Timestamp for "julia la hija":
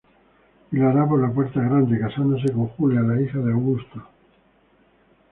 2.69-3.37